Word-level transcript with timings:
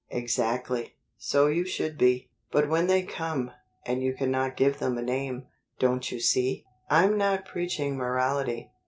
"Exactly. 0.09 0.95
So 1.19 1.45
you 1.45 1.63
should 1.63 1.95
be. 1.95 2.31
But 2.49 2.67
when 2.67 2.87
they 2.87 3.03
come, 3.03 3.51
and 3.85 4.01
you 4.01 4.15
cannot 4.15 4.57
give 4.57 4.79
them 4.79 4.97
a 4.97 5.03
name 5.03 5.45
don't 5.77 6.11
you 6.11 6.19
see? 6.19 6.65
I'm 6.89 7.19
not 7.19 7.45
preaching 7.45 7.97
morality. 7.97 8.71